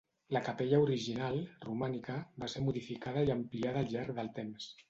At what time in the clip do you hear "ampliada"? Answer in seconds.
3.39-3.85